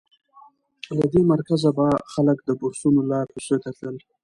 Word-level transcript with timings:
له 0.97 1.05
دې 1.11 1.21
مرکزه 1.33 1.69
به 1.77 1.87
خلک 2.13 2.37
د 2.43 2.49
بورسونو 2.59 2.99
له 3.03 3.09
لارې 3.11 3.31
روسیې 3.35 3.57
ته 3.63 3.69
تلل. 3.77 3.97